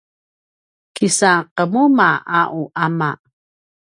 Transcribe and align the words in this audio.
isan 1.07 1.39
qemuma 1.55 2.09
a 2.39 2.41
u 2.61 2.63
ama 2.85 3.11